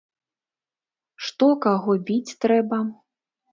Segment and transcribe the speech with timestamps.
[1.27, 2.83] Што, каго біць трэба?